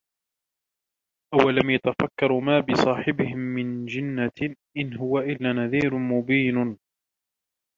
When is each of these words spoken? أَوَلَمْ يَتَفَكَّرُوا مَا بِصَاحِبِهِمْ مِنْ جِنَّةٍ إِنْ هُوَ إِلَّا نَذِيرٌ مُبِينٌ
أَوَلَمْ 1.33 1.69
يَتَفَكَّرُوا 1.69 2.41
مَا 2.41 2.59
بِصَاحِبِهِمْ 2.59 3.37
مِنْ 3.37 3.85
جِنَّةٍ 3.85 4.55
إِنْ 4.77 4.97
هُوَ 4.97 5.19
إِلَّا 5.19 5.53
نَذِيرٌ 5.53 5.97
مُبِينٌ 5.97 6.77